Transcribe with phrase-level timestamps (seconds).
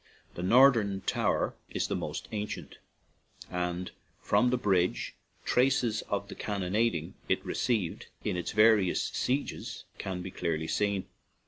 [0.33, 2.79] The northern tower is the most ancient,
[3.51, 5.13] and from the bridge
[5.45, 11.05] traces of the cannonading it received in its various sieges can be clearly seen.